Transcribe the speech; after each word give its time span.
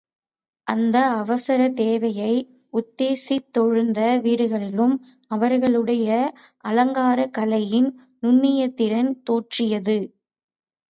அந்த 0.67 0.97
அவசரத் 1.15 1.75
தேவையை 1.75 2.31
உத்தேசித் 2.73 3.49
தெழுந்த 3.51 3.99
வீடுகளிலும் 4.23 4.95
அவர்களுடைய 5.27 6.09
அலங்காரக் 6.65 7.33
கலையின் 7.33 7.89
நுண்ணிய 8.19 8.69
திறன் 8.73 9.23
தோற்றியது. 9.29 9.97